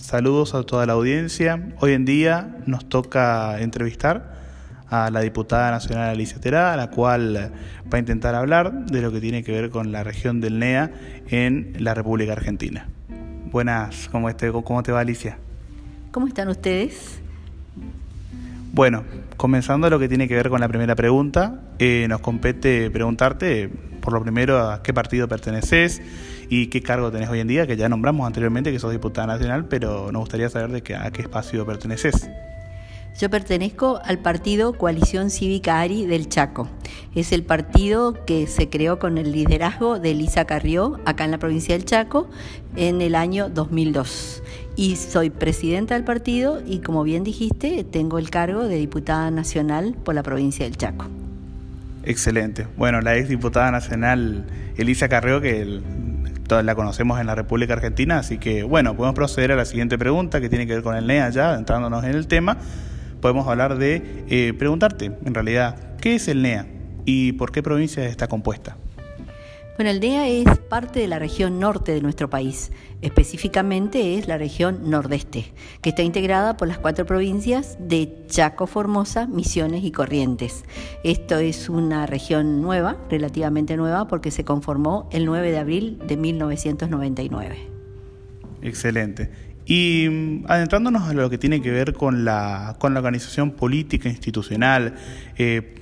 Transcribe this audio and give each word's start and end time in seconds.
Saludos 0.00 0.54
a 0.54 0.62
toda 0.64 0.86
la 0.86 0.94
audiencia. 0.94 1.62
Hoy 1.78 1.92
en 1.92 2.04
día 2.04 2.56
nos 2.66 2.88
toca 2.88 3.60
entrevistar 3.60 4.34
a 4.88 5.10
la 5.10 5.20
diputada 5.20 5.70
nacional 5.70 6.08
Alicia 6.08 6.40
Terá, 6.40 6.74
la 6.74 6.90
cual 6.90 7.52
va 7.92 7.96
a 7.96 7.98
intentar 7.98 8.34
hablar 8.34 8.86
de 8.86 9.02
lo 9.02 9.12
que 9.12 9.20
tiene 9.20 9.44
que 9.44 9.52
ver 9.52 9.70
con 9.70 9.92
la 9.92 10.02
región 10.02 10.40
del 10.40 10.58
NEA 10.58 10.90
en 11.28 11.76
la 11.78 11.94
República 11.94 12.32
Argentina. 12.32 12.88
Buenas, 13.52 14.08
¿cómo, 14.10 14.34
te, 14.34 14.50
cómo 14.50 14.82
te 14.82 14.90
va 14.90 15.00
Alicia? 15.00 15.38
¿Cómo 16.10 16.26
están 16.26 16.48
ustedes? 16.48 17.20
Bueno, 18.72 19.04
comenzando 19.36 19.90
lo 19.90 19.98
que 19.98 20.08
tiene 20.08 20.26
que 20.26 20.34
ver 20.34 20.48
con 20.48 20.60
la 20.60 20.68
primera 20.68 20.96
pregunta, 20.96 21.60
eh, 21.78 22.06
nos 22.08 22.20
compete 22.20 22.90
preguntarte, 22.90 23.70
por 24.00 24.12
lo 24.12 24.22
primero, 24.22 24.58
a 24.58 24.82
qué 24.82 24.92
partido 24.92 25.28
perteneces 25.28 26.02
y 26.48 26.66
qué 26.66 26.82
cargo 26.82 27.10
tenés 27.10 27.28
hoy 27.28 27.40
en 27.40 27.48
día, 27.48 27.66
que 27.66 27.76
ya 27.76 27.88
nombramos 27.88 28.26
anteriormente 28.26 28.72
que 28.72 28.78
sos 28.78 28.92
diputada 28.92 29.26
nacional, 29.26 29.66
pero 29.66 30.10
nos 30.12 30.20
gustaría 30.20 30.48
saber 30.48 30.70
de 30.70 30.82
qué, 30.82 30.96
a 30.96 31.10
qué 31.10 31.22
espacio 31.22 31.64
perteneces. 31.64 32.28
Yo 33.18 33.28
pertenezco 33.28 34.00
al 34.04 34.18
partido 34.18 34.72
Coalición 34.72 35.30
Cívica 35.30 35.80
ARI 35.80 36.06
del 36.06 36.28
Chaco. 36.28 36.68
Es 37.14 37.32
el 37.32 37.42
partido 37.42 38.24
que 38.24 38.46
se 38.46 38.70
creó 38.70 38.98
con 38.98 39.18
el 39.18 39.32
liderazgo 39.32 39.98
de 39.98 40.12
Elisa 40.12 40.46
Carrió 40.46 40.98
acá 41.04 41.24
en 41.24 41.32
la 41.32 41.38
provincia 41.38 41.74
del 41.74 41.84
Chaco 41.84 42.28
en 42.76 43.02
el 43.02 43.14
año 43.14 43.50
2002. 43.50 44.42
Y 44.76 44.96
soy 44.96 45.28
presidenta 45.28 45.94
del 45.94 46.04
partido 46.04 46.62
y 46.64 46.78
como 46.78 47.02
bien 47.02 47.24
dijiste, 47.24 47.84
tengo 47.84 48.18
el 48.18 48.30
cargo 48.30 48.62
de 48.68 48.76
diputada 48.76 49.30
nacional 49.30 49.94
por 50.02 50.14
la 50.14 50.22
provincia 50.22 50.64
del 50.64 50.76
Chaco. 50.76 51.06
Excelente. 52.04 52.66
Bueno, 52.76 53.00
la 53.00 53.16
ex 53.16 53.28
diputada 53.28 53.70
nacional 53.70 54.46
Elisa 54.76 55.08
Carrió, 55.08 55.40
que 55.40 55.80
la 56.48 56.74
conocemos 56.74 57.20
en 57.20 57.26
la 57.26 57.34
República 57.34 57.74
Argentina, 57.74 58.18
así 58.18 58.38
que 58.38 58.64
bueno, 58.64 58.96
podemos 58.96 59.14
proceder 59.14 59.52
a 59.52 59.56
la 59.56 59.64
siguiente 59.64 59.98
pregunta 59.98 60.40
que 60.40 60.48
tiene 60.48 60.66
que 60.66 60.74
ver 60.74 60.82
con 60.82 60.96
el 60.96 61.06
NEA 61.06 61.30
ya, 61.30 61.54
entrándonos 61.54 62.02
en 62.04 62.10
el 62.10 62.26
tema. 62.26 62.56
Podemos 63.20 63.46
hablar 63.46 63.76
de 63.76 64.24
eh, 64.28 64.54
preguntarte, 64.58 65.12
en 65.24 65.34
realidad, 65.34 65.96
¿qué 66.00 66.16
es 66.16 66.26
el 66.28 66.42
NEA 66.42 66.66
y 67.04 67.32
por 67.32 67.52
qué 67.52 67.62
provincia 67.62 68.04
está 68.04 68.26
compuesta? 68.26 68.76
Bueno, 69.80 69.92
el 69.92 70.00
NEA 70.00 70.28
es 70.28 70.58
parte 70.58 71.00
de 71.00 71.08
la 71.08 71.18
región 71.18 71.58
norte 71.58 71.92
de 71.94 72.02
nuestro 72.02 72.28
país, 72.28 72.70
específicamente 73.00 74.18
es 74.18 74.28
la 74.28 74.36
región 74.36 74.90
nordeste, 74.90 75.54
que 75.80 75.88
está 75.88 76.02
integrada 76.02 76.58
por 76.58 76.68
las 76.68 76.76
cuatro 76.76 77.06
provincias 77.06 77.78
de 77.80 78.26
Chaco, 78.26 78.66
Formosa, 78.66 79.26
Misiones 79.26 79.82
y 79.82 79.90
Corrientes. 79.90 80.66
Esto 81.02 81.38
es 81.38 81.70
una 81.70 82.04
región 82.04 82.60
nueva, 82.60 82.98
relativamente 83.08 83.78
nueva, 83.78 84.06
porque 84.06 84.30
se 84.30 84.44
conformó 84.44 85.08
el 85.12 85.24
9 85.24 85.50
de 85.50 85.58
abril 85.58 85.98
de 86.06 86.18
1999. 86.18 87.56
Excelente. 88.60 89.30
Y 89.66 90.08
mm, 90.08 90.44
adentrándonos 90.48 91.02
a 91.02 91.12
lo 91.12 91.30
que 91.30 91.38
tiene 91.38 91.62
que 91.62 91.70
ver 91.70 91.92
con 91.92 92.24
la, 92.24 92.76
con 92.78 92.94
la 92.94 93.00
organización 93.00 93.52
política 93.52 94.08
institucional, 94.08 94.94
eh, 95.36 95.74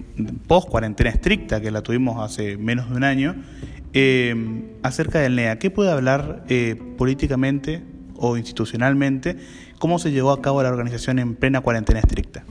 post 0.46 0.68
cuarentena 0.68 1.10
estricta, 1.10 1.60
que 1.60 1.70
la 1.70 1.82
tuvimos 1.82 2.22
hace 2.22 2.56
menos 2.56 2.90
de 2.90 2.96
un 2.96 3.04
año, 3.04 3.36
eh, 3.92 4.64
acerca 4.82 5.20
del 5.20 5.36
NEA. 5.36 5.58
¿Qué 5.58 5.70
puede 5.70 5.90
hablar 5.90 6.44
eh, 6.48 6.76
políticamente 6.96 7.82
o 8.16 8.36
institucionalmente? 8.36 9.36
¿Cómo 9.78 9.98
se 9.98 10.10
llevó 10.10 10.32
a 10.32 10.42
cabo 10.42 10.62
la 10.62 10.68
organización 10.68 11.18
en 11.18 11.34
plena 11.34 11.60
cuarentena 11.60 12.00
estricta? 12.00 12.44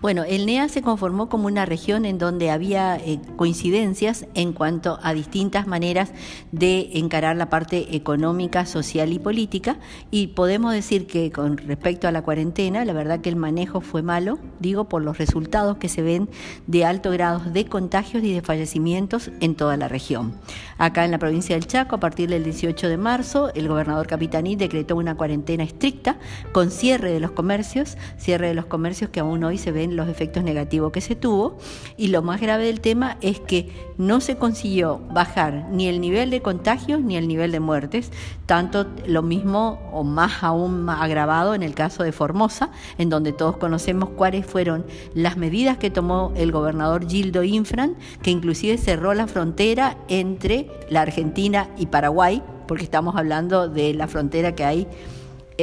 Bueno, 0.00 0.24
el 0.24 0.46
NEA 0.46 0.70
se 0.70 0.80
conformó 0.80 1.28
como 1.28 1.46
una 1.46 1.66
región 1.66 2.06
en 2.06 2.16
donde 2.16 2.50
había 2.50 2.96
eh, 2.96 3.20
coincidencias 3.36 4.24
en 4.32 4.54
cuanto 4.54 4.98
a 5.02 5.12
distintas 5.12 5.66
maneras 5.66 6.12
de 6.52 6.92
encarar 6.94 7.36
la 7.36 7.50
parte 7.50 7.94
económica, 7.94 8.64
social 8.64 9.12
y 9.12 9.18
política 9.18 9.76
y 10.10 10.28
podemos 10.28 10.72
decir 10.72 11.06
que 11.06 11.30
con 11.30 11.58
respecto 11.58 12.08
a 12.08 12.12
la 12.12 12.22
cuarentena, 12.22 12.86
la 12.86 12.94
verdad 12.94 13.20
que 13.20 13.28
el 13.28 13.36
manejo 13.36 13.82
fue 13.82 14.00
malo, 14.00 14.38
digo 14.58 14.88
por 14.88 15.02
los 15.02 15.18
resultados 15.18 15.76
que 15.76 15.90
se 15.90 16.00
ven 16.00 16.30
de 16.66 16.86
alto 16.86 17.10
grado 17.10 17.40
de 17.50 17.66
contagios 17.66 18.24
y 18.24 18.32
de 18.32 18.40
fallecimientos 18.40 19.30
en 19.40 19.54
toda 19.54 19.76
la 19.76 19.88
región. 19.88 20.32
Acá 20.78 21.04
en 21.04 21.10
la 21.10 21.18
provincia 21.18 21.56
del 21.56 21.66
Chaco, 21.66 21.96
a 21.96 22.00
partir 22.00 22.30
del 22.30 22.44
18 22.44 22.88
de 22.88 22.96
marzo, 22.96 23.52
el 23.54 23.68
gobernador 23.68 24.06
Capitaní 24.06 24.56
decretó 24.56 24.96
una 24.96 25.14
cuarentena 25.14 25.62
estricta 25.62 26.16
con 26.52 26.70
cierre 26.70 27.12
de 27.12 27.20
los 27.20 27.32
comercios, 27.32 27.98
cierre 28.16 28.48
de 28.48 28.54
los 28.54 28.64
comercios 28.64 29.10
que 29.10 29.20
aún 29.20 29.44
hoy 29.44 29.58
se 29.58 29.72
ven 29.72 29.89
los 29.96 30.08
efectos 30.08 30.44
negativos 30.44 30.92
que 30.92 31.00
se 31.00 31.16
tuvo. 31.16 31.58
Y 31.96 32.08
lo 32.08 32.22
más 32.22 32.40
grave 32.40 32.66
del 32.66 32.80
tema 32.80 33.18
es 33.20 33.40
que 33.40 33.68
no 33.98 34.20
se 34.20 34.36
consiguió 34.36 35.00
bajar 35.12 35.66
ni 35.70 35.86
el 35.88 36.00
nivel 36.00 36.30
de 36.30 36.42
contagios 36.42 37.00
ni 37.02 37.16
el 37.16 37.28
nivel 37.28 37.52
de 37.52 37.60
muertes, 37.60 38.10
tanto 38.46 38.86
lo 39.06 39.22
mismo 39.22 39.78
o 39.92 40.04
más 40.04 40.42
aún 40.42 40.88
agravado 40.88 41.54
en 41.54 41.62
el 41.62 41.74
caso 41.74 42.02
de 42.02 42.12
Formosa, 42.12 42.70
en 42.98 43.10
donde 43.10 43.32
todos 43.32 43.56
conocemos 43.56 44.10
cuáles 44.10 44.46
fueron 44.46 44.84
las 45.14 45.36
medidas 45.36 45.78
que 45.78 45.90
tomó 45.90 46.32
el 46.36 46.52
gobernador 46.52 47.06
Gildo 47.08 47.42
Infran, 47.42 47.96
que 48.22 48.30
inclusive 48.30 48.78
cerró 48.78 49.14
la 49.14 49.26
frontera 49.26 49.96
entre 50.08 50.68
la 50.88 51.02
Argentina 51.02 51.68
y 51.76 51.86
Paraguay, 51.86 52.42
porque 52.66 52.84
estamos 52.84 53.16
hablando 53.16 53.68
de 53.68 53.94
la 53.94 54.08
frontera 54.08 54.54
que 54.54 54.64
hay 54.64 54.88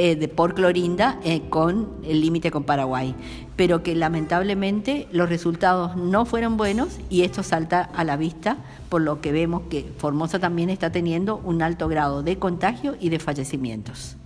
eh, 0.00 0.14
de 0.14 0.28
por 0.28 0.54
Clorinda 0.54 1.18
eh, 1.24 1.42
con 1.50 1.88
el 2.04 2.20
límite 2.20 2.52
con 2.52 2.62
Paraguay, 2.62 3.16
pero 3.56 3.82
que 3.82 3.96
lamentablemente 3.96 5.08
los 5.10 5.28
resultados 5.28 5.96
no 5.96 6.24
fueron 6.24 6.56
buenos 6.56 7.00
y 7.10 7.22
esto 7.22 7.42
salta 7.42 7.80
a 7.82 8.04
la 8.04 8.16
vista 8.16 8.58
por 8.90 9.02
lo 9.02 9.20
que 9.20 9.32
vemos 9.32 9.62
que 9.68 9.90
Formosa 9.98 10.38
también 10.38 10.70
está 10.70 10.92
teniendo 10.92 11.38
un 11.38 11.62
alto 11.62 11.88
grado 11.88 12.22
de 12.22 12.38
contagio 12.38 12.96
y 13.00 13.08
de 13.08 13.18
fallecimientos. 13.18 14.16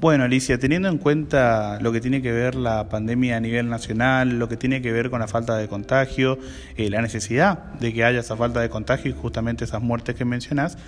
Bueno, 0.00 0.24
Alicia, 0.24 0.56
teniendo 0.58 0.88
en 0.88 0.96
cuenta 0.96 1.78
lo 1.82 1.92
que 1.92 2.00
tiene 2.00 2.22
que 2.22 2.32
ver 2.32 2.54
la 2.54 2.88
pandemia 2.88 3.36
a 3.36 3.40
nivel 3.40 3.68
nacional, 3.68 4.38
lo 4.38 4.48
que 4.48 4.56
tiene 4.56 4.80
que 4.80 4.90
ver 4.90 5.10
con 5.10 5.20
la 5.20 5.28
falta 5.28 5.54
de 5.58 5.68
contagio, 5.68 6.38
eh, 6.78 6.88
la 6.88 7.02
necesidad 7.02 7.74
de 7.74 7.92
que 7.92 8.04
haya 8.04 8.20
esa 8.20 8.38
falta 8.38 8.60
de 8.60 8.70
contagio 8.70 9.10
y 9.10 9.14
justamente 9.14 9.64
esas 9.64 9.82
muertes 9.82 10.14
que 10.14 10.24
mencionás, 10.24 10.78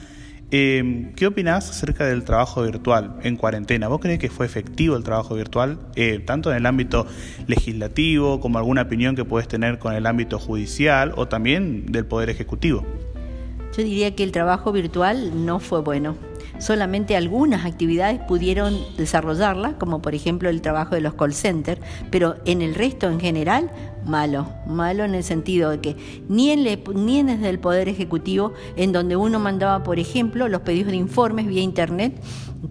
eh, 0.51 1.13
¿Qué 1.17 1.27
opinás 1.27 1.71
acerca 1.71 2.05
del 2.05 2.25
trabajo 2.25 2.63
virtual 2.63 3.17
en 3.23 3.37
cuarentena? 3.37 3.89
¿Vos 3.89 4.01
crees 4.01 4.19
que 4.19 4.31
fue 4.31 4.47
efectivo 4.47 4.97
el 4.97 5.03
trabajo 5.03 5.35
virtual, 5.35 5.79
eh, 5.97 6.21
tanto 6.21 6.51
en 6.51 6.59
el 6.59 6.67
ámbito 6.67 7.07
legislativo 7.47 8.41
como 8.41 8.59
alguna 8.59 8.83
opinión 8.83 9.17
que 9.17 9.25
puedes 9.25 9.49
tener 9.49 9.79
con 9.79 9.95
el 9.95 10.07
ámbito 10.07 10.39
judicial 10.39 11.13
o 11.17 11.27
también 11.27 11.87
del 11.87 12.07
Poder 12.07 12.31
Ejecutivo? 12.31 12.87
Yo 13.77 13.83
diría 13.83 14.15
que 14.15 14.23
el 14.23 14.31
trabajo 14.31 14.71
virtual 14.73 15.45
no 15.45 15.59
fue 15.59 15.81
bueno. 15.81 16.17
Solamente 16.59 17.17
algunas 17.17 17.67
actividades 17.67 18.21
pudieron 18.21 18.79
desarrollarla, 18.97 19.77
como 19.79 20.01
por 20.01 20.15
ejemplo 20.15 20.49
el 20.49 20.63
trabajo 20.63 20.95
de 20.95 21.01
los 21.01 21.15
call 21.15 21.35
centers, 21.35 21.81
pero 22.11 22.37
en 22.45 22.63
el 22.63 22.77
resto 22.77 23.11
en 23.11 23.19
general, 23.19 23.71
malo, 24.05 24.47
malo 24.67 25.05
en 25.05 25.17
el 25.17 25.25
sentido 25.25 25.71
de 25.71 25.81
que 25.81 25.97
ni, 26.29 26.51
en 26.51 26.63
ni 26.95 27.23
desde 27.25 27.49
el 27.49 27.59
Poder 27.59 27.89
Ejecutivo, 27.89 28.53
en 28.77 28.93
donde 28.93 29.17
uno 29.17 29.41
mandaba, 29.41 29.83
por 29.83 29.99
ejemplo, 29.99 30.49
los 30.49 30.61
pedidos 30.61 30.93
de 30.93 30.97
informes 30.97 31.47
vía 31.47 31.63
Internet, 31.63 32.15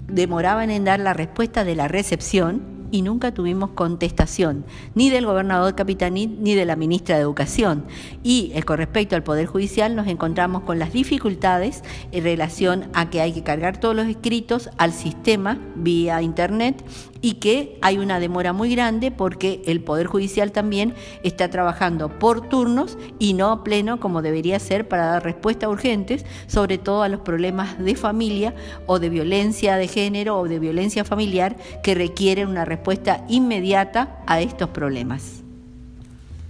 demoraban 0.07 0.71
en 0.71 0.85
dar 0.85 1.01
la 1.01 1.13
respuesta 1.13 1.65
de 1.65 1.75
la 1.75 1.89
recepción, 1.89 2.72
y 2.93 3.01
nunca 3.01 3.33
tuvimos 3.33 3.71
contestación, 3.71 4.65
ni 4.93 5.09
del 5.09 5.25
gobernador 5.25 5.73
Capitaní 5.73 6.27
ni 6.27 6.53
de 6.53 6.65
la 6.65 6.75
ministra 6.75 7.15
de 7.15 7.23
Educación. 7.23 7.85
Y 8.21 8.51
eh, 8.53 8.61
con 8.61 8.77
respecto 8.77 9.15
al 9.15 9.23
Poder 9.23 9.47
Judicial 9.47 9.95
nos 9.95 10.05
encontramos 10.07 10.61
con 10.61 10.77
las 10.77 10.93
dificultades 10.93 11.83
en 12.11 12.23
relación 12.23 12.85
a 12.93 13.09
que 13.09 13.19
hay 13.19 13.33
que 13.33 13.41
cargar 13.41 13.79
todos 13.79 13.95
los 13.95 14.05
escritos 14.05 14.69
al 14.77 14.93
sistema 14.93 15.57
vía 15.75 16.21
Internet 16.21 16.85
y 17.23 17.35
que 17.35 17.77
hay 17.81 17.97
una 17.97 18.19
demora 18.19 18.51
muy 18.51 18.69
grande 18.75 19.09
porque 19.09 19.61
el 19.65 19.79
Poder 19.79 20.07
Judicial 20.07 20.51
también 20.51 20.93
está 21.23 21.49
trabajando 21.49 22.19
por 22.19 22.49
turnos 22.49 22.97
y 23.17 23.33
no 23.33 23.49
a 23.49 23.63
pleno 23.63 23.99
como 24.01 24.21
debería 24.21 24.59
ser 24.59 24.89
para 24.89 25.05
dar 25.05 25.23
respuestas 25.23 25.69
urgentes, 25.69 26.25
sobre 26.47 26.77
todo 26.77 27.01
a 27.01 27.07
los 27.07 27.21
problemas 27.21 27.79
de 27.79 27.95
familia 27.95 28.53
o 28.87 28.99
de 28.99 29.09
violencia 29.09 29.77
de 29.77 29.87
género 29.87 30.37
o 30.37 30.49
de 30.49 30.59
violencia 30.59 31.05
familiar 31.05 31.55
que 31.81 31.95
requieren 31.95 32.49
una 32.49 32.65
respuesta 32.65 33.23
inmediata 33.29 34.19
a 34.27 34.41
estos 34.41 34.69
problemas. 34.69 35.43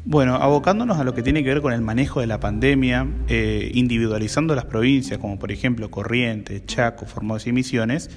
Bueno, 0.06 0.36
abocándonos 0.36 0.98
a 0.98 1.04
lo 1.04 1.14
que 1.14 1.22
tiene 1.22 1.44
que 1.44 1.50
ver 1.50 1.62
con 1.62 1.72
el 1.72 1.82
manejo 1.82 2.20
de 2.20 2.28
la 2.28 2.40
pandemia, 2.40 3.08
eh, 3.28 3.70
individualizando 3.76 4.56
las 4.56 4.66
provincias, 4.66 5.20
como 5.20 5.38
por 5.38 5.52
ejemplo 5.52 5.92
Corrientes, 5.92 6.66
Chaco, 6.66 7.06
Formosa 7.06 7.50
y 7.50 7.54
Misiones, 7.54 8.10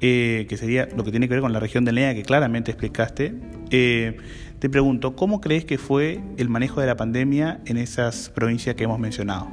eh, 0.00 0.46
que 0.48 0.56
sería 0.56 0.88
lo 0.96 1.04
que 1.04 1.10
tiene 1.10 1.28
que 1.28 1.34
ver 1.34 1.42
con 1.42 1.52
la 1.52 1.60
región 1.60 1.84
de 1.84 1.92
NEA 1.92 2.14
que 2.14 2.22
claramente 2.22 2.70
explicaste, 2.70 3.34
eh, 3.70 4.16
te 4.58 4.68
pregunto, 4.68 5.16
¿cómo 5.16 5.40
crees 5.40 5.64
que 5.64 5.78
fue 5.78 6.20
el 6.36 6.48
manejo 6.48 6.80
de 6.80 6.86
la 6.86 6.96
pandemia 6.96 7.60
en 7.66 7.76
esas 7.76 8.30
provincias 8.30 8.76
que 8.76 8.84
hemos 8.84 8.98
mencionado? 8.98 9.48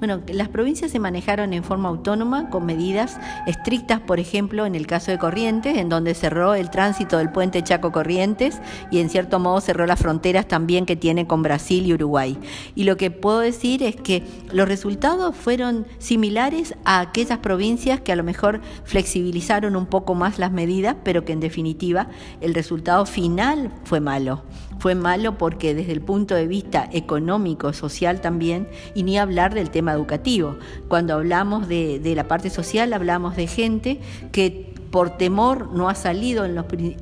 Bueno, 0.00 0.22
las 0.32 0.48
provincias 0.48 0.90
se 0.90 0.98
manejaron 0.98 1.52
en 1.52 1.62
forma 1.62 1.90
autónoma 1.90 2.48
con 2.48 2.64
medidas 2.64 3.20
estrictas, 3.46 4.00
por 4.00 4.18
ejemplo, 4.18 4.64
en 4.64 4.74
el 4.74 4.86
caso 4.86 5.10
de 5.10 5.18
Corrientes, 5.18 5.76
en 5.76 5.90
donde 5.90 6.14
cerró 6.14 6.54
el 6.54 6.70
tránsito 6.70 7.18
del 7.18 7.30
puente 7.30 7.62
Chaco 7.62 7.92
Corrientes 7.92 8.62
y 8.90 9.00
en 9.00 9.10
cierto 9.10 9.38
modo 9.38 9.60
cerró 9.60 9.84
las 9.84 10.00
fronteras 10.00 10.48
también 10.48 10.86
que 10.86 10.96
tiene 10.96 11.26
con 11.26 11.42
Brasil 11.42 11.86
y 11.86 11.92
Uruguay. 11.92 12.38
Y 12.74 12.84
lo 12.84 12.96
que 12.96 13.10
puedo 13.10 13.40
decir 13.40 13.82
es 13.82 13.94
que 13.94 14.22
los 14.50 14.66
resultados 14.66 15.36
fueron 15.36 15.86
similares 15.98 16.74
a 16.86 17.00
aquellas 17.00 17.40
provincias 17.40 18.00
que 18.00 18.12
a 18.12 18.16
lo 18.16 18.24
mejor 18.24 18.62
flexibilizaron 18.84 19.76
un 19.76 19.84
poco 19.84 20.14
más 20.14 20.38
las 20.38 20.50
medidas, 20.50 20.96
pero 21.04 21.26
que 21.26 21.34
en 21.34 21.40
definitiva 21.40 22.08
el 22.40 22.54
resultado 22.54 23.04
final 23.04 23.70
fue 23.84 24.00
malo. 24.00 24.44
Fue 24.78 24.94
malo 24.94 25.36
porque 25.36 25.74
desde 25.74 25.92
el 25.92 26.00
punto 26.00 26.34
de 26.34 26.46
vista 26.46 26.88
económico, 26.90 27.74
social 27.74 28.22
también, 28.22 28.66
y 28.94 29.02
ni 29.02 29.18
hablar 29.18 29.52
del 29.52 29.68
tema 29.68 29.89
educativo. 29.92 30.56
Cuando 30.88 31.14
hablamos 31.14 31.68
de, 31.68 32.00
la 32.14 32.28
parte 32.28 32.50
social, 32.50 32.92
hablamos 32.92 33.36
de 33.36 33.46
gente 33.46 34.00
que 34.32 34.74
por 34.90 35.16
temor 35.16 35.72
no 35.72 35.88
ha 35.88 35.94
salido 35.94 36.44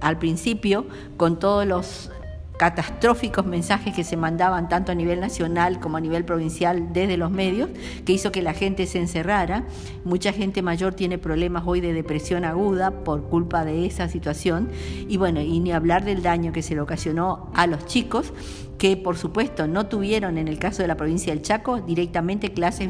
al 0.00 0.19
principio 0.19 0.87
con 1.17 1.38
todos 1.38 1.67
los 1.67 2.11
catastróficos 2.58 3.46
mensajes 3.46 3.94
que 3.94 4.05
se 4.05 4.16
mandaban 4.16 4.69
tanto 4.69 4.93
a 4.93 4.94
nivel 4.94 5.20
nacional 5.20 5.81
como 5.81 5.96
a 5.96 6.00
nivel 6.00 6.25
provincial 6.25 6.93
desde 6.93 7.16
los 7.16 7.31
medios, 7.31 7.70
que 8.05 8.12
hizo 8.12 8.32
que 8.32 8.43
la 8.43 8.52
gente 8.52 8.87
se 8.87 8.99
encerrara. 8.99 9.64
Mucha 10.05 10.32
gente 10.32 10.60
mayor 10.60 10.93
tiene 10.93 11.16
problemas 11.19 11.62
hoy 11.66 11.81
de 11.81 11.93
depresión 11.93 12.44
aguda 12.44 13.05
por 13.05 13.22
culpa 13.22 13.64
de 13.64 13.87
esa 13.87 14.08
situación. 14.08 14.69
Y 15.08 15.16
bueno, 15.16 15.40
y 15.40 15.60
ni 15.60 15.72
hablar 15.72 16.05
del 16.05 16.22
daño 16.22 16.52
que 16.52 16.62
se 16.62 16.75
le 16.75 16.81
ocasionó 16.81 17.50
a 17.55 17.66
los 17.66 17.87
chicos, 17.87 18.32
que 18.76 18.96
por 18.96 19.16
supuesto 19.16 19.66
no 19.66 19.87
tuvieron 19.87 20.38
en 20.38 20.49
el 20.49 20.58
caso 20.58 20.82
de 20.82 20.88
la 20.88 20.96
provincia 20.96 21.32
del 21.32 21.43
Chaco 21.43 21.81
directamente 21.81 22.52
clases 22.52 22.88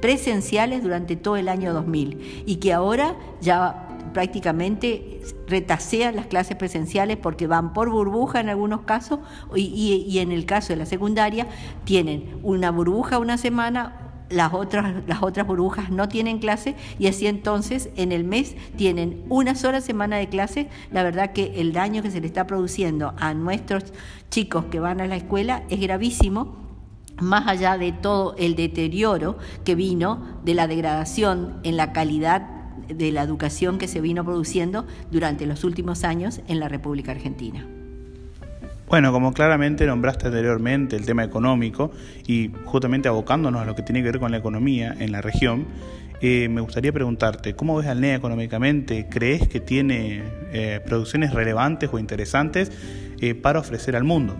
presenciales 0.00 0.82
durante 0.82 1.16
todo 1.16 1.36
el 1.36 1.48
año 1.48 1.72
2000 1.72 2.44
y 2.46 2.56
que 2.56 2.72
ahora 2.72 3.16
ya 3.40 3.83
prácticamente 4.14 5.20
retasean 5.46 6.16
las 6.16 6.26
clases 6.26 6.56
presenciales 6.56 7.18
porque 7.18 7.46
van 7.46 7.74
por 7.74 7.90
burbuja 7.90 8.40
en 8.40 8.48
algunos 8.48 8.82
casos 8.82 9.18
y, 9.54 10.18
en 10.18 10.32
el 10.32 10.46
caso 10.46 10.72
de 10.72 10.76
la 10.76 10.86
secundaria 10.86 11.46
tienen 11.84 12.38
una 12.42 12.70
burbuja 12.70 13.18
una 13.18 13.36
semana, 13.36 14.00
las 14.30 14.54
otras, 14.54 14.94
las 15.06 15.22
otras 15.22 15.46
burbujas 15.46 15.90
no 15.90 16.08
tienen 16.08 16.38
clase 16.38 16.74
y 16.98 17.08
así 17.08 17.26
entonces 17.26 17.90
en 17.96 18.12
el 18.12 18.24
mes 18.24 18.56
tienen 18.76 19.22
una 19.28 19.54
sola 19.54 19.82
semana 19.82 20.16
de 20.16 20.30
clase. 20.30 20.68
La 20.90 21.02
verdad 21.02 21.32
que 21.32 21.60
el 21.60 21.74
daño 21.74 22.02
que 22.02 22.10
se 22.10 22.22
le 22.22 22.26
está 22.26 22.46
produciendo 22.46 23.12
a 23.18 23.34
nuestros 23.34 23.92
chicos 24.30 24.64
que 24.70 24.80
van 24.80 25.02
a 25.02 25.06
la 25.06 25.16
escuela 25.16 25.64
es 25.68 25.80
gravísimo 25.80 26.64
más 27.20 27.46
allá 27.46 27.78
de 27.78 27.92
todo 27.92 28.34
el 28.38 28.56
deterioro 28.56 29.36
que 29.64 29.74
vino 29.74 30.40
de 30.44 30.54
la 30.54 30.66
degradación 30.66 31.60
en 31.62 31.76
la 31.76 31.92
calidad 31.92 32.53
de 32.88 33.12
la 33.12 33.22
educación 33.22 33.78
que 33.78 33.88
se 33.88 34.00
vino 34.00 34.24
produciendo 34.24 34.86
durante 35.10 35.46
los 35.46 35.64
últimos 35.64 36.04
años 36.04 36.40
en 36.48 36.60
la 36.60 36.68
República 36.68 37.12
Argentina. 37.12 37.66
Bueno, 38.88 39.12
como 39.12 39.32
claramente 39.32 39.86
nombraste 39.86 40.26
anteriormente 40.26 40.94
el 40.94 41.06
tema 41.06 41.24
económico 41.24 41.90
y 42.26 42.50
justamente 42.64 43.08
abocándonos 43.08 43.62
a 43.62 43.64
lo 43.64 43.74
que 43.74 43.82
tiene 43.82 44.00
que 44.00 44.10
ver 44.10 44.20
con 44.20 44.30
la 44.30 44.36
economía 44.36 44.94
en 44.98 45.10
la 45.10 45.20
región, 45.20 45.66
eh, 46.20 46.48
me 46.48 46.60
gustaría 46.60 46.92
preguntarte, 46.92 47.54
¿cómo 47.54 47.76
ves 47.76 47.86
al 47.86 48.00
NEA 48.00 48.14
económicamente? 48.14 49.08
¿Crees 49.10 49.48
que 49.48 49.60
tiene 49.60 50.22
eh, 50.52 50.80
producciones 50.86 51.32
relevantes 51.34 51.90
o 51.92 51.98
interesantes 51.98 52.70
eh, 53.20 53.34
para 53.34 53.58
ofrecer 53.58 53.96
al 53.96 54.04
mundo? 54.04 54.36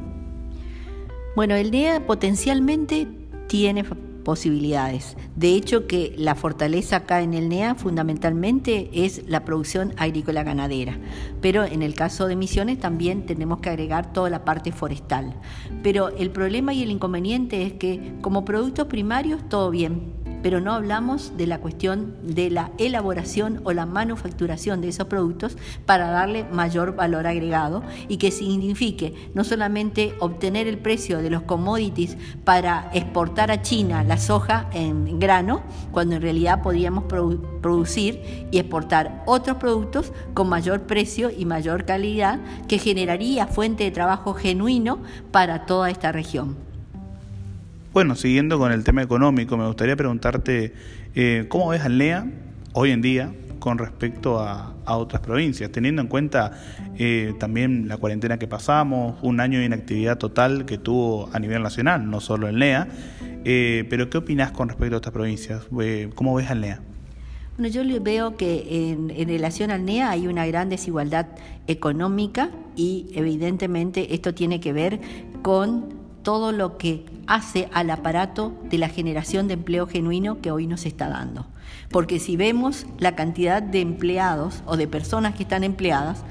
Bueno, 1.37 1.55
el 1.57 1.71
NEA 1.71 2.01
potencialmente 2.07 3.09
tiene 3.49 3.85
posibilidades. 4.25 5.17
De 5.37 5.55
hecho, 5.55 5.87
que 5.87 6.15
la 6.17 6.35
fortaleza 6.35 6.97
acá 6.97 7.23
en 7.23 7.35
el 7.35 7.49
NEA 7.49 7.75
fundamentalmente 7.75 8.91
es 8.93 9.23
la 9.29 9.45
producción 9.45 9.93
agrícola 9.97 10.43
ganadera, 10.43 10.99
pero 11.41 11.65
en 11.65 11.83
el 11.83 11.95
caso 11.95 12.27
de 12.27 12.37
Misiones 12.37 12.81
también 12.81 13.27
tenemos 13.27 13.61
que 13.61 13.69
agregar 13.69 14.13
toda 14.13 14.31
la 14.31 14.45
parte 14.45 14.73
forestal. 14.73 15.35
Pero 15.83 16.09
el 16.09 16.31
problema 16.31 16.73
y 16.73 16.83
el 16.83 16.91
inconveniente 16.91 17.63
es 17.63 17.75
que 17.75 18.15
como 18.21 18.45
productos 18.45 18.89
primarios 18.89 19.49
todo 19.49 19.71
bien, 19.71 20.24
pero 20.45 20.61
no 20.61 20.75
hablamos 20.75 21.39
de 21.39 21.47
la 21.47 21.59
cuestión 21.59 22.17
de 22.23 22.51
la 22.51 22.71
elaboración 22.77 23.63
o 23.65 23.73
la 23.73 23.87
manufacturación 23.87 24.83
de 24.83 24.89
esos 24.89 25.07
productos 25.07 25.57
para 25.87 26.11
darle 26.11 26.45
mayor 26.45 26.95
valor 26.95 27.27
agregado 27.27 27.83
y 28.09 28.19
que 28.19 28.31
signifique 28.31 29.31
no 29.33 29.43
solamente 29.43 30.15
obtener 30.21 30.69
el 30.69 30.77
precio 30.77 31.23
de 31.23 31.31
los 31.31 31.41
commodities 31.45 32.19
para 32.45 32.91
exportar 32.93 33.51
a 33.51 33.63
China 33.63 34.05
la 34.05 34.19
soja 34.19 34.69
en 34.75 35.19
grano, 35.19 35.63
cuando 35.93 36.17
en 36.17 36.21
realidad 36.21 36.61
podríamos 36.61 37.05
producir 37.05 38.47
y 38.51 38.59
exportar 38.59 39.23
otros 39.25 39.57
productos 39.57 40.13
con 40.35 40.51
mayor 40.51 40.83
precio 40.83 41.31
y 41.31 41.47
mayor 41.47 41.87
calidad 41.87 42.39
que 42.69 42.77
generaría 42.77 43.47
fuente 43.47 43.85
de 43.85 43.93
trabajo 43.93 44.35
genuino 44.35 44.99
para 45.31 45.65
toda 45.65 45.89
esta 45.89 46.13
región. 46.13 46.74
Bueno, 47.95 48.17
siguiendo 48.17 48.59
con 48.59 48.73
el 48.73 48.83
tema 48.83 49.03
económico, 49.03 49.57
me 49.57 49.69
gustaría 49.69 49.95
preguntarte 49.95 50.75
eh, 51.15 51.47
cómo 51.49 51.69
ves 51.69 51.83
al 51.83 51.97
NEA 51.97 52.27
hoy 52.73 52.91
en 52.91 53.01
día 53.01 53.33
con 53.61 53.79
respecto 53.79 54.41
a, 54.41 54.75
otras 54.85 55.23
provincias, 55.23 55.71
teniendo 55.71 56.03
en 56.03 56.09
cuenta 56.09 56.61
eh, 56.99 57.35
también 57.39 57.87
la 57.87 57.97
cuarentena 57.97 58.37
que 58.37 58.49
pasamos, 58.49 59.17
un 59.23 59.39
año 59.39 59.61
de 59.61 59.67
inactividad 59.67 60.19
total 60.19 60.67
que 60.67 60.77
tuvo 60.77 61.31
a 61.33 61.39
nivel 61.39 61.63
nacional, 61.63 62.11
no 62.11 62.21
solo 62.21 62.49
el 62.49 62.59
NEA, 62.59 62.89
eh, 63.45 63.87
pero 63.89 64.11
¿qué 64.11 64.19
opinas 64.19 64.51
con 64.51 64.69
respecto 64.69 64.97
a 64.97 64.99
estas 64.99 65.13
provincias? 65.13 65.63
¿Cómo 66.17 66.35
ves 66.35 66.51
al 66.51 66.63
NEA? 66.63 66.83
Bueno, 67.57 67.73
yo 67.73 67.83
veo 68.03 68.37
que 68.37 68.91
en, 68.91 69.11
en, 69.11 69.29
relación 69.29 69.71
al 69.71 69.85
NEA 69.85 70.11
hay 70.11 70.27
una 70.27 70.45
gran 70.47 70.69
desigualdad 70.69 71.29
económica 71.69 72.51
y 72.75 73.07
evidentemente 73.15 74.15
esto 74.15 74.35
tiene 74.35 74.59
que 74.59 74.73
ver 74.73 75.01
con 75.43 75.94
todo 76.25 76.51
lo 76.51 76.77
que 76.77 77.07
hace 77.29 77.69
al 77.73 77.91
aparato 77.91 78.53
de 78.69 78.79
la 78.79 78.89
generación 78.89 79.47
de 79.47 79.55
empleo 79.55 79.87
genuino 79.87 80.41
que 80.41 80.51
hoy 80.51 80.67
nos 80.67 80.87
está 80.87 81.09
dando. 81.09 81.47
Porque 81.91 82.19
si 82.19 82.37
vemos 82.37 82.87
la 82.99 83.15
cantidad 83.15 83.63
de 83.63 83.81
empleados 83.81 84.65
o 84.67 84.77
de 84.77 84.89
personas 84.89 85.37
que 85.37 85.45
están 85.45 85.63
empleadas, 85.63 86.25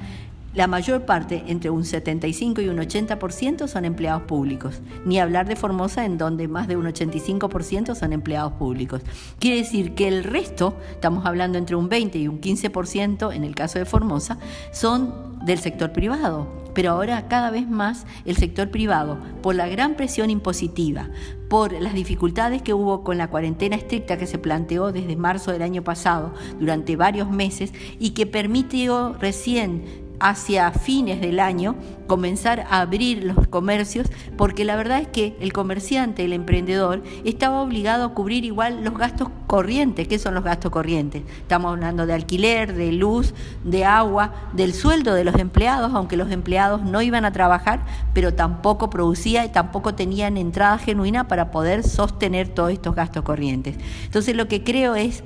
la 0.54 0.68
mayor 0.68 1.04
parte, 1.04 1.42
entre 1.48 1.70
un 1.70 1.84
75 1.84 2.60
y 2.60 2.68
un 2.68 2.76
80%, 2.76 3.66
son 3.66 3.84
empleados 3.84 4.22
públicos. 4.22 4.82
Ni 5.04 5.18
hablar 5.18 5.48
de 5.48 5.56
Formosa, 5.56 6.04
en 6.04 6.16
donde 6.16 6.46
más 6.46 6.68
de 6.68 6.76
un 6.76 6.86
85% 6.86 7.96
son 7.96 8.12
empleados 8.12 8.52
públicos. 8.52 9.02
Quiere 9.40 9.56
decir 9.56 9.94
que 9.94 10.06
el 10.06 10.22
resto, 10.22 10.76
estamos 10.92 11.26
hablando 11.26 11.58
entre 11.58 11.74
un 11.74 11.88
20 11.88 12.18
y 12.18 12.28
un 12.28 12.40
15% 12.40 13.34
en 13.34 13.42
el 13.42 13.56
caso 13.56 13.80
de 13.80 13.84
Formosa, 13.84 14.38
son 14.70 15.33
del 15.44 15.58
sector 15.58 15.92
privado. 15.92 16.64
Pero 16.74 16.90
ahora 16.90 17.28
cada 17.28 17.50
vez 17.50 17.68
más 17.68 18.04
el 18.24 18.36
sector 18.36 18.70
privado, 18.70 19.18
por 19.42 19.54
la 19.54 19.68
gran 19.68 19.94
presión 19.94 20.28
impositiva, 20.28 21.08
por 21.48 21.72
las 21.72 21.94
dificultades 21.94 22.62
que 22.62 22.74
hubo 22.74 23.04
con 23.04 23.16
la 23.16 23.28
cuarentena 23.28 23.76
estricta 23.76 24.18
que 24.18 24.26
se 24.26 24.38
planteó 24.38 24.90
desde 24.90 25.14
marzo 25.14 25.52
del 25.52 25.62
año 25.62 25.84
pasado 25.84 26.34
durante 26.58 26.96
varios 26.96 27.30
meses 27.30 27.72
y 28.00 28.10
que 28.10 28.26
permitió 28.26 29.14
recién 29.20 30.03
hacia 30.24 30.72
fines 30.72 31.20
del 31.20 31.38
año 31.38 31.76
comenzar 32.06 32.60
a 32.70 32.80
abrir 32.80 33.24
los 33.24 33.46
comercios, 33.48 34.08
porque 34.38 34.64
la 34.64 34.74
verdad 34.74 35.00
es 35.00 35.08
que 35.08 35.36
el 35.38 35.52
comerciante, 35.52 36.24
el 36.24 36.32
emprendedor, 36.32 37.02
estaba 37.24 37.60
obligado 37.60 38.04
a 38.04 38.14
cubrir 38.14 38.46
igual 38.46 38.82
los 38.84 38.96
gastos 38.96 39.28
corrientes. 39.46 40.08
¿Qué 40.08 40.18
son 40.18 40.32
los 40.32 40.42
gastos 40.42 40.70
corrientes? 40.70 41.24
Estamos 41.42 41.72
hablando 41.72 42.06
de 42.06 42.14
alquiler, 42.14 42.72
de 42.72 42.92
luz, 42.92 43.34
de 43.64 43.84
agua, 43.84 44.32
del 44.54 44.72
sueldo 44.72 45.12
de 45.12 45.24
los 45.24 45.34
empleados, 45.34 45.92
aunque 45.92 46.16
los 46.16 46.30
empleados 46.30 46.80
no 46.80 47.02
iban 47.02 47.26
a 47.26 47.32
trabajar, 47.32 47.84
pero 48.14 48.32
tampoco 48.32 48.88
producía 48.88 49.44
y 49.44 49.50
tampoco 49.50 49.94
tenían 49.94 50.38
entrada 50.38 50.78
genuina 50.78 51.28
para 51.28 51.50
poder 51.50 51.82
sostener 51.82 52.48
todos 52.48 52.72
estos 52.72 52.94
gastos 52.94 53.24
corrientes. 53.24 53.76
Entonces 54.04 54.34
lo 54.34 54.48
que 54.48 54.64
creo 54.64 54.94
es 54.94 55.22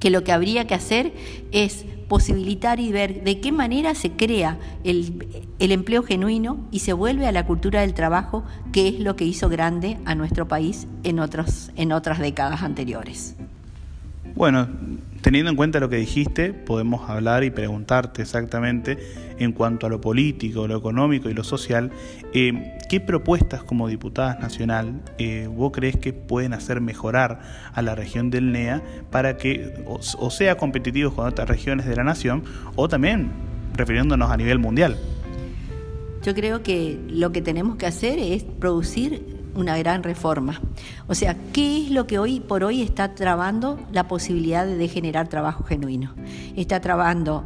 que 0.00 0.10
lo 0.10 0.24
que 0.24 0.32
habría 0.32 0.66
que 0.66 0.74
hacer 0.74 1.12
es 1.52 1.84
posibilitar 2.08 2.80
y 2.80 2.90
ver 2.90 3.22
de 3.22 3.40
qué 3.40 3.52
manera 3.52 3.94
se 3.94 4.12
crea 4.12 4.58
el, 4.82 5.28
empleo 5.58 6.02
genuino 6.02 6.58
y 6.70 6.80
se 6.80 6.92
vuelve 6.92 7.26
a 7.26 7.32
la 7.32 7.46
cultura 7.46 7.82
del 7.82 7.94
trabajo, 7.94 8.44
que 8.72 8.88
es 8.88 8.98
lo 8.98 9.14
que 9.14 9.24
hizo 9.24 9.48
grande 9.48 9.98
a 10.06 10.14
nuestro 10.14 10.48
país 10.48 10.86
en, 11.04 11.20
otros, 11.20 11.70
en 11.76 11.92
otras 11.92 12.18
décadas 12.18 12.62
anteriores. 12.62 13.36
Bueno, 14.34 14.68
teniendo 15.22 15.50
en 15.50 15.56
cuenta 15.56 15.80
lo 15.80 15.88
que 15.88 15.96
dijiste, 15.96 16.52
podemos 16.52 17.08
hablar 17.08 17.44
y 17.44 17.50
preguntarte 17.50 18.22
exactamente 18.22 18.98
en 19.38 19.52
cuanto 19.52 19.86
a 19.86 19.90
lo 19.90 20.00
político, 20.00 20.66
lo 20.66 20.76
económico 20.76 21.28
y 21.28 21.34
lo 21.34 21.44
social, 21.44 21.90
eh, 22.32 22.78
¿qué 22.88 23.00
propuestas 23.00 23.62
como 23.62 23.88
diputada 23.88 24.38
nacional 24.38 25.00
eh, 25.18 25.48
vos 25.50 25.72
crees 25.72 25.96
que 25.96 26.12
pueden 26.12 26.52
hacer 26.52 26.80
mejorar 26.80 27.40
a 27.72 27.82
la 27.82 27.94
región 27.94 28.30
del 28.30 28.52
NEA 28.52 28.82
para 29.10 29.36
que 29.36 29.84
o, 29.86 30.30
sea 30.30 30.56
competitivos 30.56 31.14
con 31.14 31.26
otras 31.26 31.48
regiones 31.48 31.86
de 31.86 31.96
la 31.96 32.04
nación 32.04 32.44
o 32.76 32.88
también 32.88 33.30
refiriéndonos 33.74 34.30
a 34.30 34.36
nivel 34.36 34.58
mundial? 34.58 34.96
Yo 36.22 36.34
creo 36.34 36.62
que 36.62 36.98
lo 37.08 37.32
que 37.32 37.40
tenemos 37.42 37.76
que 37.76 37.86
hacer 37.86 38.18
es 38.18 38.42
producir 38.42 39.37
una 39.58 39.76
gran 39.76 40.02
reforma. 40.02 40.60
O 41.08 41.14
sea, 41.14 41.36
¿qué 41.52 41.82
es 41.82 41.90
lo 41.90 42.06
que 42.06 42.18
hoy 42.18 42.40
por 42.40 42.62
hoy 42.62 42.80
está 42.80 43.14
trabando 43.14 43.78
la 43.92 44.06
posibilidad 44.06 44.66
de 44.66 44.88
generar 44.88 45.28
trabajo 45.28 45.64
genuino? 45.64 46.14
Está 46.56 46.80
trabando 46.80 47.44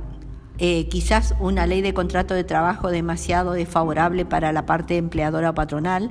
eh, 0.58 0.88
quizás 0.88 1.34
una 1.40 1.66
ley 1.66 1.80
de 1.80 1.94
contrato 1.94 2.34
de 2.34 2.44
trabajo 2.44 2.90
demasiado 2.90 3.52
desfavorable 3.52 4.26
para 4.26 4.52
la 4.52 4.66
parte 4.66 4.98
empleadora 4.98 5.50
o 5.50 5.54
patronal, 5.54 6.10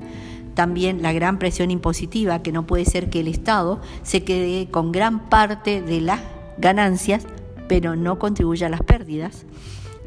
también 0.56 1.02
la 1.02 1.14
gran 1.14 1.38
presión 1.38 1.70
impositiva, 1.70 2.42
que 2.42 2.52
no 2.52 2.66
puede 2.66 2.86
ser 2.86 3.10
que 3.10 3.20
el 3.20 3.28
Estado 3.28 3.80
se 4.02 4.24
quede 4.24 4.70
con 4.70 4.92
gran 4.92 5.30
parte 5.30 5.82
de 5.82 6.02
las 6.02 6.20
ganancias, 6.58 7.28
pero 7.68 7.96
no 7.96 8.18
contribuya 8.20 8.68
a 8.68 8.70
las 8.72 8.82
pérdidas 8.82 9.46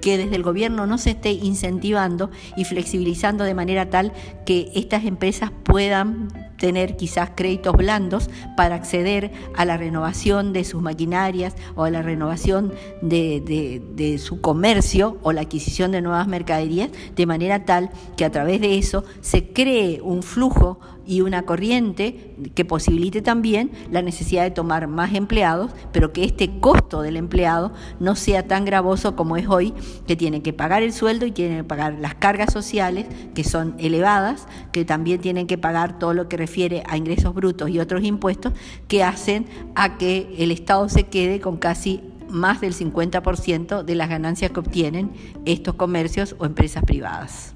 que 0.04 0.18
desde 0.18 0.36
el 0.36 0.42
gobierno 0.42 0.86
no 0.86 0.98
se 0.98 1.12
esté 1.12 1.30
incentivando 1.30 2.30
y 2.58 2.66
flexibilizando 2.66 3.42
de 3.42 3.54
manera 3.54 3.88
tal 3.88 4.12
que 4.44 4.70
estas 4.74 5.06
empresas 5.06 5.50
puedan 5.62 6.28
tener 6.58 6.98
quizás 6.98 7.30
créditos 7.34 7.74
blandos 7.74 8.28
para 8.54 8.74
acceder 8.74 9.32
a 9.56 9.64
la 9.64 9.78
renovación 9.78 10.52
de 10.52 10.64
sus 10.64 10.82
maquinarias 10.82 11.54
o 11.74 11.84
a 11.84 11.90
la 11.90 12.02
renovación 12.02 12.74
de, 13.00 13.80
de, 13.96 14.18
su 14.18 14.42
comercio 14.42 15.16
o 15.22 15.32
la 15.32 15.40
adquisición 15.40 15.90
de 15.90 16.02
nuevas 16.02 16.28
mercaderías, 16.28 16.90
de 17.16 17.24
manera 17.24 17.64
tal 17.64 17.88
que 18.18 18.26
a 18.26 18.30
través 18.30 18.60
de 18.60 18.76
eso 18.76 19.04
se 19.22 19.54
cree 19.54 20.02
un 20.02 20.22
flujo 20.22 20.80
y 21.06 21.20
una 21.20 21.42
corriente 21.42 22.34
que 22.54 22.64
posibilite 22.64 23.22
también 23.22 23.70
la 23.90 24.02
necesidad 24.02 24.42
de 24.42 24.50
tomar 24.50 24.86
más 24.88 25.14
empleados, 25.14 25.72
pero 25.92 26.12
que 26.12 26.24
este 26.24 26.58
costo 26.60 27.02
del 27.02 27.16
empleado 27.16 27.72
no 28.00 28.16
sea 28.16 28.46
tan 28.46 28.64
gravoso 28.64 29.16
como 29.16 29.36
es 29.36 29.48
hoy, 29.48 29.74
que 30.06 30.16
tiene 30.16 30.42
que 30.42 30.52
pagar 30.52 30.82
el 30.82 30.92
sueldo 30.92 31.26
y 31.26 31.32
tiene 31.32 31.58
que 31.58 31.64
pagar 31.64 31.96
las 32.00 32.14
cargas 32.14 32.52
sociales, 32.52 33.06
que 33.34 33.44
son 33.44 33.74
elevadas, 33.78 34.46
que 34.72 34.84
también 34.84 35.20
tienen 35.20 35.46
que 35.46 35.58
pagar 35.58 35.98
todo 35.98 36.14
lo 36.14 36.28
que 36.28 36.36
refiere 36.36 36.82
a 36.86 36.96
ingresos 36.96 37.34
brutos 37.34 37.70
y 37.70 37.80
otros 37.80 38.02
impuestos, 38.04 38.52
que 38.88 39.02
hacen 39.02 39.46
a 39.74 39.98
que 39.98 40.34
el 40.38 40.50
Estado 40.50 40.88
se 40.88 41.04
quede 41.04 41.40
con 41.40 41.56
casi 41.56 42.00
más 42.28 42.60
del 42.60 42.74
50% 42.74 43.84
de 43.84 43.94
las 43.94 44.08
ganancias 44.08 44.50
que 44.50 44.60
obtienen 44.60 45.12
estos 45.44 45.74
comercios 45.74 46.34
o 46.38 46.46
empresas 46.46 46.84
privadas. 46.84 47.54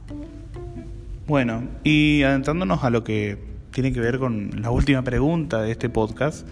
Bueno, 1.29 1.69
y 1.85 2.23
adentrándonos 2.23 2.85
a 2.85 2.89
lo 2.89 3.05
que 3.05 3.37
tiene 3.71 3.93
que 3.93 4.01
ver 4.01 4.19
con 4.19 4.63
la 4.63 4.71
última 4.71 5.03
pregunta 5.03 5.61
de 5.61 5.73
este 5.73 5.91
podcast, 5.91 6.49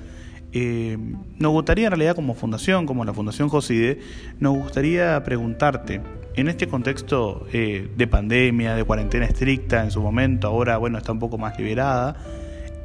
eh, 0.52 0.98
nos 1.38 1.52
gustaría 1.52 1.86
en 1.86 1.92
realidad 1.92 2.14
como 2.14 2.34
fundación, 2.34 2.84
como 2.84 3.02
la 3.06 3.14
Fundación 3.14 3.48
Joside, 3.48 4.00
nos 4.38 4.54
gustaría 4.54 5.24
preguntarte, 5.24 6.02
en 6.34 6.48
este 6.48 6.68
contexto 6.68 7.46
eh, 7.54 7.88
de 7.96 8.06
pandemia, 8.06 8.74
de 8.74 8.84
cuarentena 8.84 9.24
estricta 9.24 9.82
en 9.82 9.90
su 9.90 10.02
momento, 10.02 10.46
ahora 10.46 10.76
bueno 10.76 10.98
está 10.98 11.10
un 11.10 11.20
poco 11.20 11.38
más 11.38 11.58
liberada, 11.58 12.14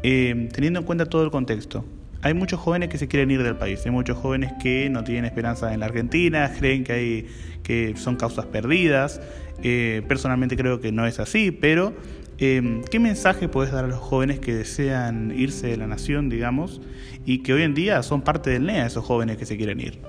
eh, 0.02 0.48
teniendo 0.54 0.80
en 0.80 0.86
cuenta 0.86 1.08
todo 1.08 1.26
el 1.26 1.30
contexto, 1.30 1.84
hay 2.22 2.34
muchos 2.34 2.60
jóvenes 2.60 2.90
que 2.90 2.98
se 2.98 3.08
quieren 3.08 3.32
ir 3.32 3.44
del 3.44 3.56
país, 3.56 3.82
hay 3.86 3.92
muchos 3.92 4.18
jóvenes 4.18 4.54
que 4.62 4.90
no 4.90 5.04
tienen 5.04 5.26
esperanza 5.26 5.74
en 5.74 5.80
la 5.80 5.88
Argentina, 5.88 6.52
creen 6.58 6.84
que, 6.84 6.94
hay, 6.94 7.28
que 7.64 7.96
son 7.98 8.16
causas 8.16 8.46
perdidas, 8.46 9.22
eh, 9.64 10.04
personalmente 10.08 10.56
creo 10.56 10.80
que 10.80 10.92
no 10.92 11.06
es 11.08 11.20
así, 11.20 11.52
pero 11.52 11.94
em, 12.38 12.84
¿qué 12.84 13.00
mensaje 13.00 13.48
puedes 13.48 13.72
dar 13.72 13.86
a 13.86 13.88
los 13.88 14.00
jóvenes 14.00 14.40
que 14.40 14.54
desean 14.54 15.34
irse 15.36 15.68
de 15.68 15.78
la 15.78 15.88
nación, 15.88 16.30
digamos, 16.30 16.82
y 17.26 17.40
que 17.40 17.54
hoy 17.54 17.64
en 17.64 17.74
día 17.74 18.04
son 18.04 18.22
parte 18.22 18.52
del 18.52 18.66
NEA, 18.66 18.86
esos 18.86 19.04
jóvenes 19.04 19.38
que 19.38 19.46
se 19.46 19.58
quieren 19.58 19.80
ir? 19.80 20.00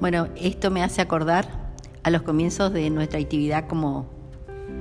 Bueno, 0.00 0.28
esto 0.36 0.70
me 0.70 0.82
hace 0.82 1.00
acordar 1.00 1.48
a 2.02 2.10
los 2.10 2.22
comienzos 2.22 2.72
de 2.72 2.88
nuestra 2.90 3.18
actividad 3.18 3.66
como, 3.66 4.10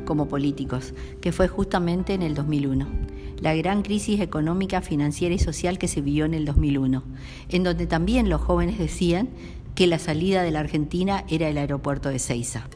como 0.06 0.28
políticos, 0.28 0.94
que 1.22 1.32
fue 1.32 1.48
justamente 1.48 2.14
en 2.14 2.22
el 2.22 2.36
2001 2.36 3.05
la 3.40 3.54
gran 3.56 3.82
crisis 3.82 4.20
económica, 4.20 4.82
financiera 4.82 5.36
y 5.36 5.40
social 5.40 5.78
que 5.78 5.88
se 5.88 6.02
vivió 6.02 6.26
en 6.26 6.34
el 6.34 6.46
2001, 6.46 7.04
en 7.50 7.64
donde 7.64 7.88
también 7.88 8.30
los 8.30 8.42
jóvenes 8.42 8.78
decían 8.78 9.30
que 9.76 9.88
la 9.88 10.00
salida 10.00 10.42
de 10.44 10.52
la 10.52 10.62
Argentina 10.62 11.26
era 11.28 11.50
el 11.50 11.58
aeropuerto 11.58 12.10
de 12.10 12.20
Ceiza 12.20 12.68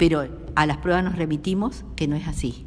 pero 0.00 0.26
a 0.54 0.64
las 0.64 0.78
pruebas 0.78 1.04
nos 1.04 1.16
remitimos 1.16 1.84
que 1.94 2.08
no 2.08 2.16
es 2.16 2.26
así 2.26 2.64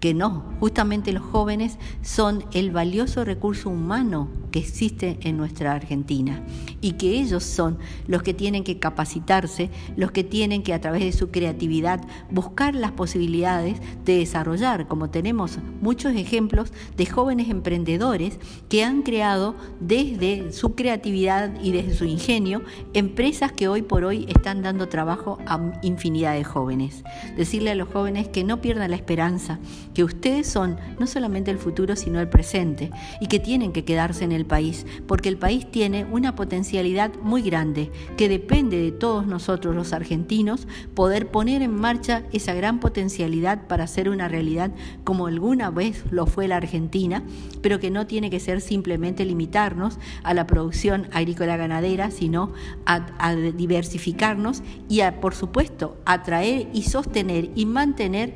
que 0.00 0.12
no, 0.12 0.44
justamente 0.58 1.12
los 1.12 1.22
jóvenes 1.22 1.78
son 2.02 2.44
el 2.52 2.72
valioso 2.72 3.24
recurso 3.24 3.70
humano 3.70 4.28
que 4.54 4.60
existe 4.60 5.18
en 5.22 5.36
nuestra 5.36 5.72
Argentina 5.72 6.40
y 6.80 6.92
que 6.92 7.18
ellos 7.18 7.42
son 7.42 7.76
los 8.06 8.22
que 8.22 8.34
tienen 8.34 8.62
que 8.62 8.78
capacitarse, 8.78 9.68
los 9.96 10.12
que 10.12 10.22
tienen 10.22 10.62
que 10.62 10.72
a 10.72 10.80
través 10.80 11.02
de 11.02 11.10
su 11.10 11.32
creatividad 11.32 12.00
buscar 12.30 12.76
las 12.76 12.92
posibilidades 12.92 13.80
de 14.04 14.18
desarrollar, 14.18 14.86
como 14.86 15.10
tenemos 15.10 15.58
muchos 15.80 16.14
ejemplos 16.14 16.72
de 16.96 17.04
jóvenes 17.04 17.48
emprendedores 17.48 18.38
que 18.68 18.84
han 18.84 19.02
creado 19.02 19.56
desde 19.80 20.52
su 20.52 20.76
creatividad 20.76 21.60
y 21.60 21.72
desde 21.72 21.94
su 21.94 22.04
ingenio 22.04 22.62
empresas 22.92 23.50
que 23.50 23.66
hoy 23.66 23.82
por 23.82 24.04
hoy 24.04 24.24
están 24.28 24.62
dando 24.62 24.88
trabajo 24.88 25.36
a 25.48 25.72
infinidad 25.82 26.34
de 26.34 26.44
jóvenes. 26.44 27.02
Decirle 27.36 27.72
a 27.72 27.74
los 27.74 27.88
jóvenes 27.88 28.28
que 28.28 28.44
no 28.44 28.60
pierdan 28.60 28.90
la 28.92 28.96
esperanza, 28.96 29.58
que 29.94 30.04
ustedes 30.04 30.46
son 30.46 30.76
no 31.00 31.08
solamente 31.08 31.50
el 31.50 31.58
futuro, 31.58 31.96
sino 31.96 32.20
el 32.20 32.28
presente, 32.28 32.92
y 33.20 33.26
que 33.26 33.40
tienen 33.40 33.72
que 33.72 33.84
quedarse 33.84 34.22
en 34.22 34.30
el 34.30 34.43
país, 34.44 34.86
porque 35.06 35.28
el 35.28 35.36
país 35.36 35.70
tiene 35.70 36.04
una 36.04 36.34
potencialidad 36.34 37.12
muy 37.22 37.42
grande, 37.42 37.90
que 38.16 38.28
depende 38.28 38.78
de 38.78 38.92
todos 38.92 39.26
nosotros 39.26 39.74
los 39.74 39.92
argentinos 39.92 40.66
poder 40.94 41.30
poner 41.30 41.62
en 41.62 41.74
marcha 41.74 42.22
esa 42.32 42.54
gran 42.54 42.80
potencialidad 42.80 43.66
para 43.66 43.84
hacer 43.84 44.08
una 44.08 44.28
realidad 44.28 44.70
como 45.04 45.26
alguna 45.26 45.70
vez 45.70 46.04
lo 46.10 46.26
fue 46.26 46.48
la 46.48 46.56
Argentina, 46.56 47.22
pero 47.62 47.80
que 47.80 47.90
no 47.90 48.06
tiene 48.06 48.30
que 48.30 48.40
ser 48.40 48.60
simplemente 48.60 49.24
limitarnos 49.24 49.98
a 50.22 50.34
la 50.34 50.46
producción 50.46 51.08
agrícola 51.12 51.56
ganadera, 51.56 52.10
sino 52.10 52.52
a, 52.86 53.34
diversificarnos 53.34 54.62
y 54.88 55.00
a, 55.00 55.20
por 55.20 55.34
supuesto, 55.34 55.96
atraer 56.04 56.68
y 56.72 56.82
sostener 56.82 57.50
y 57.54 57.66
mantener. 57.66 58.34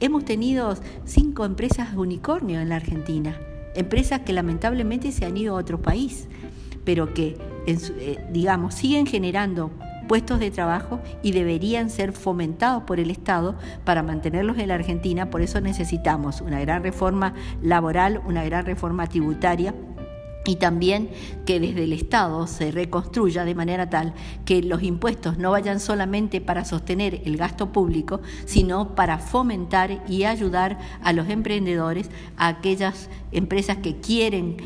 Hemos 0.00 0.24
tenido 0.24 0.76
cinco 1.04 1.44
empresas 1.44 1.94
unicornio 1.94 2.60
en 2.60 2.68
la 2.68 2.76
Argentina, 2.76 3.38
empresas 3.74 4.20
que 4.20 4.32
lamentablemente 4.32 5.12
se 5.12 5.24
han 5.24 5.36
ido 5.36 5.56
a 5.56 5.60
otro 5.60 5.80
país, 5.80 6.28
pero 6.84 7.14
que, 7.14 7.36
eh, 7.66 8.18
digamos, 8.30 8.74
siguen 8.74 9.06
generando 9.06 9.70
puestos 10.06 10.38
de 10.38 10.50
trabajo 10.50 11.00
y 11.22 11.32
deberían 11.32 11.90
ser 11.90 12.12
fomentados 12.12 12.82
por 12.84 13.00
el 13.00 13.10
Estado 13.10 13.56
para 13.84 14.02
mantenerlos 14.02 14.58
en 14.58 14.68
la 14.68 14.74
Argentina. 14.74 15.30
Por 15.30 15.40
eso 15.40 15.60
necesitamos 15.60 16.40
una 16.40 16.60
gran 16.60 16.82
reforma 16.82 17.34
laboral, 17.62 18.20
una 18.26 18.44
gran 18.44 18.66
reforma 18.66 19.06
tributaria 19.06 19.74
y 20.46 20.56
también 20.56 21.10
que 21.46 21.60
desde 21.60 21.84
el 21.84 21.92
Estado 21.92 22.46
se 22.46 22.70
reconstruya 22.70 23.44
de 23.44 23.54
manera 23.54 23.88
tal 23.90 24.14
que 24.44 24.62
los 24.62 24.82
impuestos 24.82 25.38
no 25.38 25.50
vayan 25.50 25.80
solamente 25.80 26.40
para 26.40 26.64
sostener 26.64 27.22
el 27.24 27.36
gasto 27.36 27.72
público, 27.72 28.20
sino 28.44 28.94
para 28.94 29.18
fomentar 29.18 30.02
y 30.08 30.24
ayudar 30.24 30.78
a 31.02 31.12
los 31.12 31.28
emprendedores, 31.28 32.10
a 32.36 32.48
aquellas 32.48 33.08
empresas 33.32 33.78
que 33.78 33.96
quieren 33.96 34.56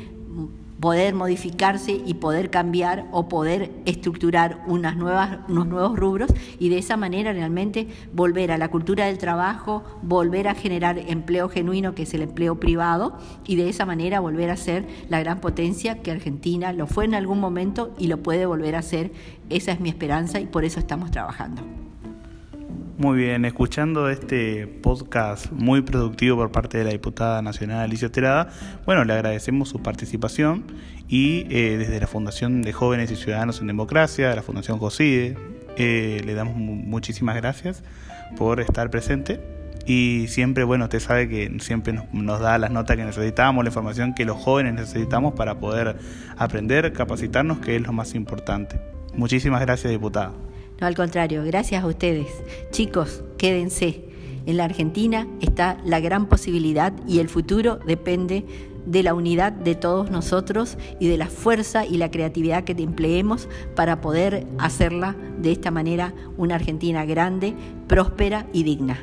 poder 0.80 1.14
modificarse 1.14 2.00
y 2.04 2.14
poder 2.14 2.50
cambiar 2.50 3.06
o 3.10 3.28
poder 3.28 3.70
estructurar 3.84 4.62
unas 4.66 4.96
nuevas, 4.96 5.38
unos 5.48 5.66
nuevos 5.66 5.98
rubros 5.98 6.32
y 6.58 6.68
de 6.68 6.78
esa 6.78 6.96
manera 6.96 7.32
realmente 7.32 7.88
volver 8.12 8.52
a 8.52 8.58
la 8.58 8.68
cultura 8.68 9.06
del 9.06 9.18
trabajo, 9.18 9.84
volver 10.02 10.48
a 10.48 10.54
generar 10.54 10.98
empleo 10.98 11.48
genuino 11.48 11.94
que 11.94 12.02
es 12.02 12.14
el 12.14 12.22
empleo 12.22 12.60
privado 12.60 13.18
y 13.46 13.56
de 13.56 13.68
esa 13.68 13.86
manera 13.86 14.20
volver 14.20 14.50
a 14.50 14.56
ser 14.56 14.86
la 15.08 15.20
gran 15.20 15.40
potencia 15.40 16.02
que 16.02 16.10
Argentina 16.10 16.72
lo 16.72 16.86
fue 16.86 17.04
en 17.04 17.14
algún 17.14 17.40
momento 17.40 17.94
y 17.98 18.06
lo 18.06 18.22
puede 18.22 18.46
volver 18.46 18.76
a 18.76 18.82
ser. 18.82 19.12
Esa 19.50 19.72
es 19.72 19.80
mi 19.80 19.88
esperanza 19.88 20.40
y 20.40 20.46
por 20.46 20.64
eso 20.64 20.78
estamos 20.78 21.10
trabajando. 21.10 21.87
Muy 22.98 23.16
bien, 23.16 23.44
escuchando 23.44 24.10
este 24.10 24.66
podcast 24.66 25.52
muy 25.52 25.82
productivo 25.82 26.36
por 26.36 26.50
parte 26.50 26.78
de 26.78 26.84
la 26.84 26.90
diputada 26.90 27.40
nacional 27.42 27.78
Alicia 27.78 28.10
Terada, 28.10 28.48
bueno, 28.86 29.04
le 29.04 29.12
agradecemos 29.12 29.68
su 29.68 29.80
participación 29.80 30.64
y 31.06 31.46
eh, 31.48 31.76
desde 31.78 32.00
la 32.00 32.08
Fundación 32.08 32.60
de 32.60 32.72
Jóvenes 32.72 33.12
y 33.12 33.14
Ciudadanos 33.14 33.60
en 33.60 33.68
Democracia, 33.68 34.34
la 34.34 34.42
Fundación 34.42 34.80
COSIDE, 34.80 35.36
eh, 35.76 36.22
le 36.24 36.34
damos 36.34 36.56
muchísimas 36.56 37.36
gracias 37.36 37.84
por 38.36 38.58
estar 38.58 38.90
presente 38.90 39.40
y 39.86 40.26
siempre, 40.26 40.64
bueno, 40.64 40.86
usted 40.86 40.98
sabe 40.98 41.28
que 41.28 41.56
siempre 41.60 41.92
nos, 41.92 42.12
nos, 42.12 42.40
da 42.40 42.58
las 42.58 42.72
notas 42.72 42.96
que 42.96 43.04
necesitamos, 43.04 43.62
la 43.62 43.68
información 43.68 44.12
que 44.12 44.24
los 44.24 44.38
jóvenes 44.38 44.74
necesitamos 44.74 45.34
para 45.34 45.60
poder 45.60 45.98
aprender, 46.36 46.92
capacitarnos, 46.92 47.60
que 47.60 47.76
es 47.76 47.82
lo 47.82 47.92
más 47.92 48.16
importante. 48.16 48.80
Muchísimas 49.14 49.60
gracias, 49.60 49.92
diputada. 49.92 50.32
No, 50.80 50.86
al 50.86 50.94
contrario, 50.94 51.44
gracias 51.44 51.82
a 51.82 51.86
ustedes. 51.86 52.28
Chicos, 52.70 53.22
quédense. 53.36 54.04
En 54.46 54.56
la 54.56 54.64
Argentina 54.64 55.26
está 55.40 55.76
la 55.84 56.00
gran 56.00 56.26
posibilidad 56.26 56.92
y 57.06 57.18
el 57.18 57.28
futuro 57.28 57.78
depende 57.86 58.44
de 58.86 59.02
la 59.02 59.12
unidad 59.12 59.52
de 59.52 59.74
todos 59.74 60.10
nosotros 60.10 60.78
y 60.98 61.08
de 61.08 61.18
la 61.18 61.26
fuerza 61.26 61.84
y 61.84 61.98
la 61.98 62.10
creatividad 62.10 62.64
que 62.64 62.72
empleemos 62.72 63.48
para 63.74 64.00
poder 64.00 64.46
hacerla 64.58 65.14
de 65.38 65.52
esta 65.52 65.70
manera 65.70 66.14
una 66.38 66.54
Argentina 66.54 67.04
grande, 67.04 67.54
próspera 67.86 68.46
y 68.52 68.62
digna. 68.62 68.98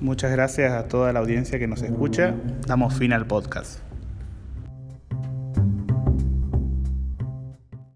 Muchas 0.00 0.30
gracias 0.30 0.72
a 0.72 0.88
toda 0.88 1.12
la 1.12 1.20
audiencia 1.20 1.58
que 1.58 1.66
nos 1.66 1.82
escucha. 1.82 2.34
Damos 2.66 2.94
fin 2.94 3.12
al 3.12 3.26
podcast. 3.26 3.80